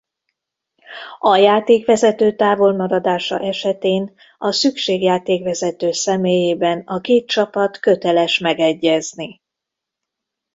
A 1.19 1.35
játékvezető 1.35 2.35
távolmaradása 2.35 3.39
esetén 3.39 4.15
a 4.37 4.51
szükség-játékvezető 4.51 5.91
személyében 5.91 6.79
a 6.85 6.99
két 7.01 7.27
csapat 7.27 7.77
köteles 7.79 8.37
megegyezni. 8.39 9.41